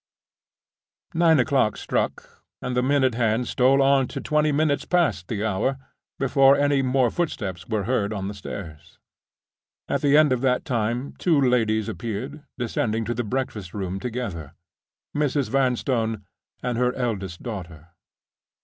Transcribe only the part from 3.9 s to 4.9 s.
to twenty minutes